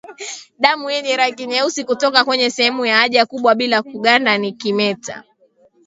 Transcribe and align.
Damu 0.61 0.89
yenye 0.89 1.17
rangi 1.17 1.45
nyeusi 1.47 1.83
kutoka 1.83 2.25
kwenye 2.25 2.49
sehemu 2.49 2.85
ya 2.85 2.97
haja 2.97 3.25
kubwa 3.25 3.55
bila 3.55 3.83
kuganda 3.83 4.37
ni 4.37 4.51
kimeta 4.51 5.23